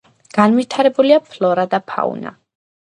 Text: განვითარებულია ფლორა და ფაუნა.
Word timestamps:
განვითარებულია 0.37 1.21
ფლორა 1.29 1.69
და 1.77 1.85
ფაუნა. 1.95 2.37